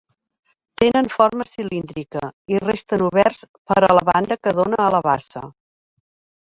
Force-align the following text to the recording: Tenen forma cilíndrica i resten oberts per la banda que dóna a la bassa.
Tenen 0.81 1.09
forma 1.15 1.45
cilíndrica 1.49 2.23
i 2.55 2.63
resten 2.65 3.05
oberts 3.11 3.45
per 3.71 3.79
la 3.99 4.07
banda 4.11 4.41
que 4.43 4.57
dóna 4.63 4.85
a 4.89 4.93
la 4.99 5.07
bassa. 5.13 5.49